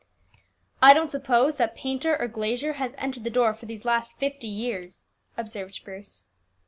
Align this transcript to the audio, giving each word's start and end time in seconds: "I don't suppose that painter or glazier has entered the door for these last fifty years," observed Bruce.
"I 0.81 0.95
don't 0.95 1.11
suppose 1.11 1.57
that 1.57 1.75
painter 1.75 2.19
or 2.19 2.27
glazier 2.27 2.73
has 2.73 2.95
entered 2.97 3.23
the 3.23 3.29
door 3.29 3.53
for 3.53 3.67
these 3.67 3.85
last 3.85 4.13
fifty 4.17 4.47
years," 4.47 5.03
observed 5.37 5.83
Bruce. 5.85 6.25